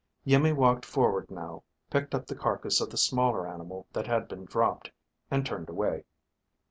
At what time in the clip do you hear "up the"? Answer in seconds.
2.15-2.33